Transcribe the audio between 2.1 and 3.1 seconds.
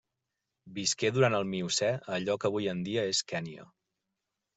allò que avui en dia